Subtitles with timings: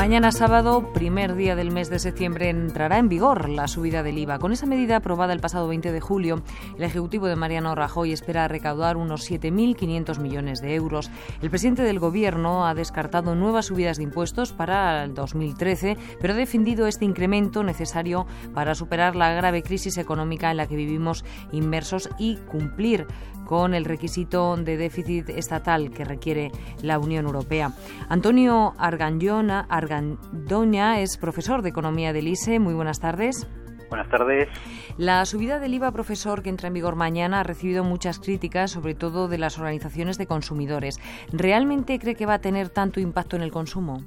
[0.00, 4.38] Mañana sábado, primer día del mes de septiembre, entrará en vigor la subida del IVA.
[4.38, 6.42] Con esa medida aprobada el pasado 20 de julio,
[6.78, 11.10] el Ejecutivo de Mariano Rajoy espera recaudar unos 7.500 millones de euros.
[11.42, 16.36] El presidente del Gobierno ha descartado nuevas subidas de impuestos para el 2013, pero ha
[16.36, 22.08] defendido este incremento necesario para superar la grave crisis económica en la que vivimos inmersos
[22.18, 23.06] y cumplir
[23.50, 27.74] con el requisito de déficit estatal que requiere la Unión Europea.
[28.08, 28.74] Antonio
[29.90, 32.60] Argandoña es profesor de Economía del ISE.
[32.60, 33.48] Muy buenas tardes.
[33.88, 34.48] Buenas tardes.
[34.98, 38.94] La subida del IVA, profesor, que entra en vigor mañana, ha recibido muchas críticas, sobre
[38.94, 41.00] todo de las organizaciones de consumidores.
[41.32, 44.04] ¿Realmente cree que va a tener tanto impacto en el consumo?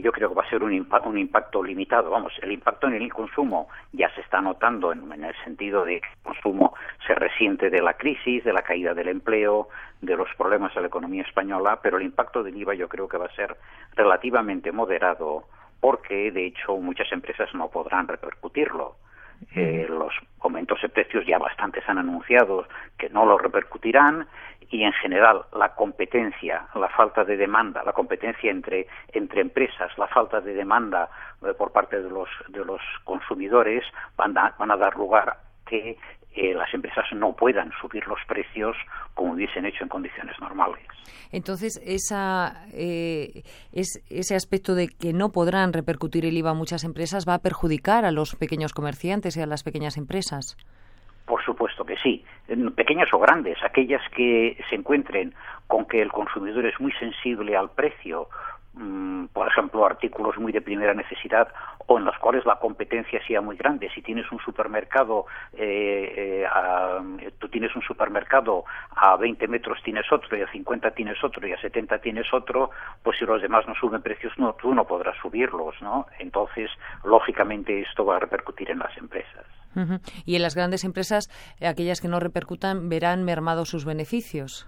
[0.00, 0.72] Yo creo que va a ser un,
[1.04, 2.10] un, impacto limitado.
[2.10, 6.08] Vamos, el impacto en el consumo ya se está notando en, el sentido de que
[6.08, 6.74] el consumo
[7.06, 9.68] se resiente de la crisis, de la caída del empleo,
[10.00, 13.18] de los problemas de la economía española, pero el impacto del IVA yo creo que
[13.18, 13.56] va a ser
[13.94, 15.44] relativamente moderado
[15.80, 18.96] porque, de hecho, muchas empresas no podrán repercutirlo.
[19.54, 22.66] Eh, los aumentos de precios ya bastantes han anunciado
[22.98, 24.26] que no lo repercutirán
[24.70, 30.06] y en general la competencia, la falta de demanda, la competencia entre, entre empresas, la
[30.06, 31.08] falta de demanda
[31.42, 33.84] eh, por parte de los, de los consumidores
[34.16, 35.98] van a, van a dar lugar que
[36.34, 38.76] eh, las empresas no puedan subir los precios
[39.14, 40.84] como hubiesen hecho en condiciones normales.
[41.32, 43.42] Entonces, esa, eh,
[43.72, 48.04] es, ese aspecto de que no podrán repercutir el IVA muchas empresas va a perjudicar
[48.04, 50.56] a los pequeños comerciantes y a las pequeñas empresas.
[51.30, 52.24] Por supuesto que sí,
[52.74, 55.32] pequeñas o grandes, aquellas que se encuentren
[55.68, 58.26] con que el consumidor es muy sensible al precio
[58.72, 61.48] Mm, por ejemplo, artículos muy de primera necesidad
[61.86, 63.90] o en los cuales la competencia sea muy grande.
[63.92, 68.64] Si tienes un supermercado, eh, eh, tú tienes un supermercado
[68.94, 72.70] a 20 metros tienes otro y a 50 tienes otro y a 70 tienes otro,
[73.02, 76.06] pues si los demás no suben precios, no, tú no podrás subirlos, ¿no?
[76.20, 76.70] Entonces,
[77.02, 79.59] lógicamente, esto va a repercutir en las empresas.
[80.24, 81.28] Y en las grandes empresas,
[81.60, 84.66] aquellas que no repercutan, verán mermados sus beneficios.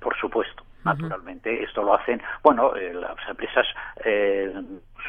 [0.00, 1.62] Por supuesto naturalmente.
[1.62, 3.66] Esto lo hacen, bueno, eh, las empresas
[4.04, 4.52] eh,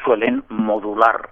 [0.04, 1.30] suelen modular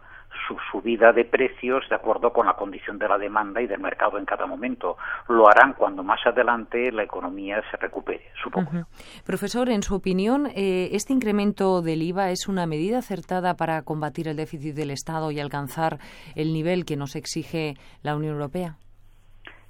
[0.50, 4.18] su subida de precios de acuerdo con la condición de la demanda y del mercado
[4.18, 4.96] en cada momento.
[5.28, 8.70] Lo harán cuando más adelante la economía se recupere, supongo.
[9.24, 14.26] Profesor, en su opinión, eh, ¿este incremento del IVA es una medida acertada para combatir
[14.26, 15.98] el déficit del Estado y alcanzar
[16.34, 18.76] el nivel que nos exige la Unión Europea?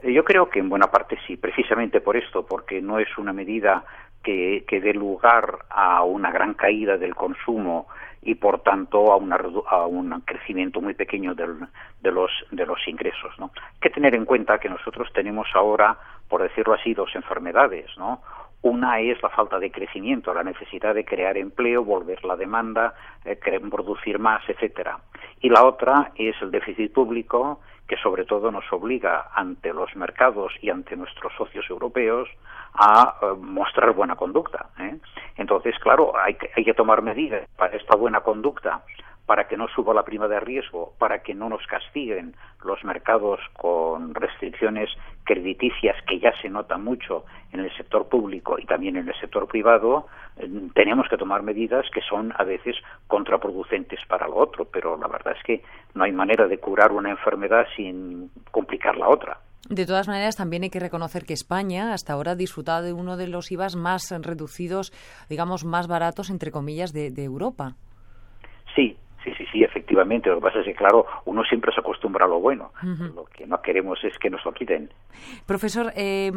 [0.02, 3.84] Yo creo que en buena parte sí, precisamente por esto, porque no es una medida
[4.22, 7.86] que, que dé lugar a una gran caída del consumo
[8.22, 9.38] y por tanto a, una,
[9.68, 11.66] a un crecimiento muy pequeño del,
[12.00, 13.32] de, los, de los ingresos.
[13.38, 13.50] ¿no?
[13.56, 15.98] Hay que tener en cuenta que nosotros tenemos ahora,
[16.28, 17.86] por decirlo así, dos enfermedades.
[17.96, 18.22] ¿no?
[18.62, 22.94] Una es la falta de crecimiento, la necesidad de crear empleo, volver la demanda,
[23.24, 23.38] eh,
[23.70, 24.98] producir más, etcétera.
[25.40, 30.52] Y la otra es el déficit público, que sobre todo nos obliga ante los mercados
[30.60, 32.28] y ante nuestros socios europeos
[32.74, 34.66] a eh, mostrar buena conducta.
[34.78, 34.96] ¿eh?
[35.36, 38.82] Entonces, claro, hay que, hay que tomar medidas para esta buena conducta
[39.30, 43.38] para que no suba la prima de riesgo, para que no nos castiguen los mercados
[43.52, 44.90] con restricciones
[45.22, 49.46] crediticias que ya se notan mucho en el sector público y también en el sector
[49.46, 52.74] privado, eh, tenemos que tomar medidas que son a veces
[53.06, 55.62] contraproducentes para lo otro, pero la verdad es que
[55.94, 59.38] no hay manera de curar una enfermedad sin complicar la otra.
[59.68, 63.16] De todas maneras, también hay que reconocer que España hasta ahora ha disfrutado de uno
[63.16, 64.90] de los IVAs más reducidos,
[65.28, 67.76] digamos, más baratos, entre comillas, de, de Europa.
[68.74, 70.30] Sí, Sí, sí, sí, efectivamente.
[70.30, 72.72] Lo que pasa es que, claro, uno siempre se acostumbra a lo bueno.
[73.14, 74.90] Lo que no queremos es que nos lo quiten.
[75.46, 76.32] Profesor, eh,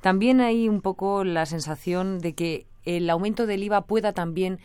[0.00, 4.58] también hay un poco la sensación de que el aumento del IVA pueda también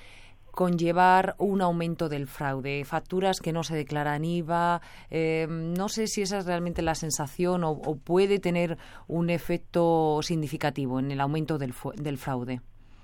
[0.51, 4.81] conllevar un aumento del fraude, facturas que no se declaran IVA.
[5.09, 8.77] Eh, no sé si esa es realmente la sensación o, o, puede tener
[9.07, 12.61] un efecto significativo en el aumento del, del fraude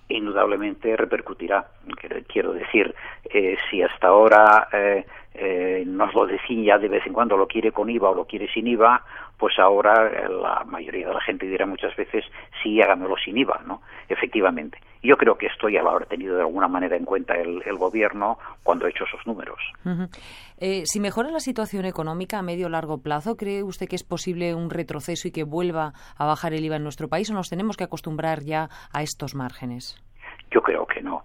[0.10, 1.68] indudablemente repercutirá.
[2.28, 2.94] Quiero decir,
[3.26, 5.06] eh, si hasta ahora eh,
[5.38, 8.26] eh, nos lo decían ya de vez en cuando lo quiere con IVA o lo
[8.26, 9.04] quiere sin IVA,
[9.38, 12.24] pues ahora eh, la mayoría de la gente dirá muchas veces
[12.64, 13.82] sí, hágamelo sin IVA, ¿no?
[14.08, 14.80] Efectivamente.
[15.04, 18.40] Yo creo que esto ya lo habrá tenido de alguna manera en cuenta el, gobierno
[18.64, 19.60] cuando ha hecho esos números.
[20.58, 24.04] eh, si mejora la situación económica a medio o largo plazo, ¿cree usted que es
[24.04, 27.50] posible un retroceso y que vuelva a bajar el IVA en nuestro país o nos
[27.50, 30.02] tenemos que acostumbrar ya a estos márgenes?
[30.50, 31.24] Yo creo que no.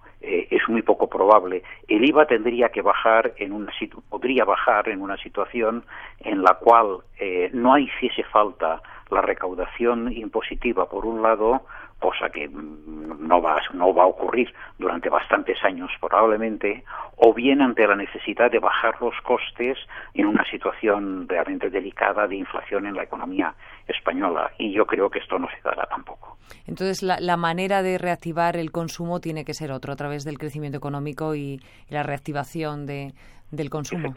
[0.71, 1.63] Muy poco probable.
[1.89, 3.73] El IVA tendría que bajar en una
[4.09, 5.85] podría bajar en una situación
[6.21, 8.81] en la cual eh, no hiciese falta
[9.11, 11.63] la recaudación impositiva por un lado
[12.01, 16.83] cosa que no va, no va a ocurrir durante bastantes años probablemente,
[17.17, 19.79] o bien ante la necesidad de bajar los costes
[20.15, 23.55] en una situación realmente delicada de inflación en la economía
[23.87, 24.51] española.
[24.59, 26.20] Y yo creo que esto no se dará tampoco.
[26.71, 30.79] Entonces, la, manera de reactivar el consumo tiene que ser otro, a través del crecimiento
[30.79, 33.13] económico y, la reactivación de,
[33.51, 34.15] del consumo.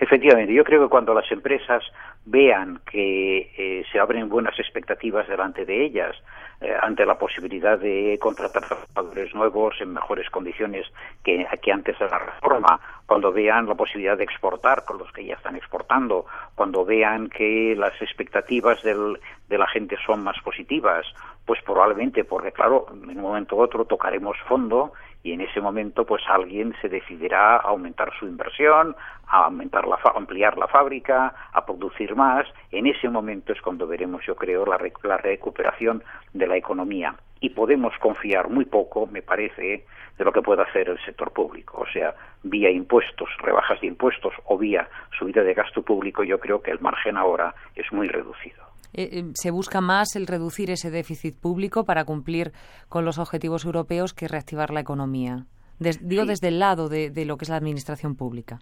[0.00, 1.84] Efectivamente, yo creo que cuando las empresas
[2.24, 6.16] vean que eh, se abren buenas expectativas delante de ellas,
[6.62, 10.86] eh, ante la posibilidad de contratar trabajadores nuevos en mejores condiciones
[11.22, 15.22] que, que, antes de la reforma, cuando vean la posibilidad de exportar con los que
[15.22, 16.24] ya están exportando,
[16.54, 19.20] cuando vean que las expectativas del,
[19.50, 21.04] de la gente son más positivas,
[21.44, 26.06] pues probablemente, porque claro, en un momento u otro tocaremos fondo y en ese momento
[26.06, 28.96] pues alguien se decidirá a aumentar su inversión,
[29.26, 32.46] a aumentar la ampliar la fábrica, a producir más.
[32.70, 36.02] En ese momento es cuando veremos, yo creo, la, la recuperación
[36.32, 37.14] de la economía.
[37.40, 39.86] Y podemos confiar muy poco, me parece,
[40.18, 41.80] de lo que pueda hacer el sector público.
[41.80, 44.88] O sea, vía impuestos, rebajas de impuestos o vía
[45.18, 48.69] subida de gasto público, yo creo que el margen ahora es muy reducido.
[48.92, 52.52] Eh, eh, se busca más el reducir ese déficit público para cumplir
[52.88, 55.44] con los objetivos europeos que reactivar la economía.
[55.78, 58.58] digo desde el lado de, lo que es la administración pública.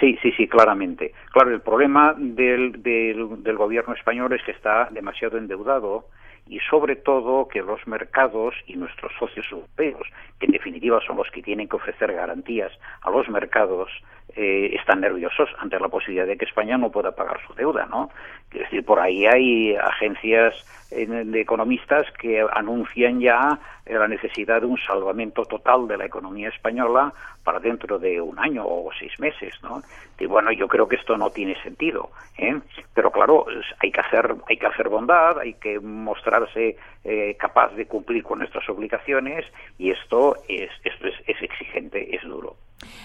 [0.00, 1.12] Sí, sí, sí, claramente.
[1.32, 6.06] Claro, el problema del, del, gobierno español es que está demasiado endeudado
[6.46, 10.08] y sobre todo que los mercados y nuestros socios europeos,
[10.38, 12.72] que en definitiva son los que tienen que ofrecer garantías
[13.02, 13.90] a los mercados,
[14.36, 18.10] eh, están nerviosos ante la posibilidad de que España no pueda pagar su deuda, ¿no?
[18.52, 20.54] Es decir, por ahí hay agencias
[20.90, 27.12] de economistas que anuncian ya la necesidad de un salvamento total de la economía española
[27.44, 29.82] para dentro de un año o seis meses, ¿no?
[30.18, 32.58] Y bueno, yo creo que esto no tiene sentido, ¿eh?
[32.94, 33.46] Pero claro,
[33.80, 38.38] hay que hacer, hay que hacer bondad, hay que mostrarse eh, capaz de cumplir con
[38.38, 39.46] nuestras obligaciones
[39.78, 42.27] y esto es, esto es exigente, es duro.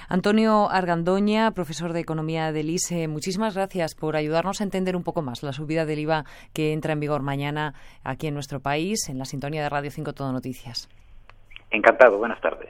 [0.09, 5.21] Antonio Argandoña, profesor de Economía del ISE, muchísimas gracias por ayudarnos a entender un poco
[5.21, 7.73] más la subida del IVA que entra en vigor mañana
[8.03, 10.89] aquí en nuestro país, en la sintonía de Radio 5 Todo Noticias.
[11.71, 12.69] Encantado, buenas tardes.